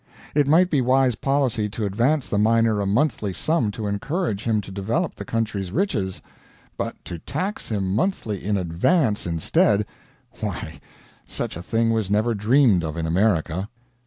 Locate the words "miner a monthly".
2.39-3.33